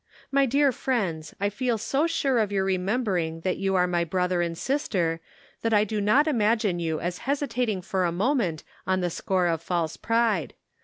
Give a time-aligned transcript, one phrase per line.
[0.31, 1.57] My dear i'iends, I 360 The Pocket Measure.
[1.57, 5.19] feel so sure of your remembering that you are my brother and sister,
[5.61, 9.61] that I do not imagine you as hesitating for a moment on the score of
[9.61, 10.55] false pride.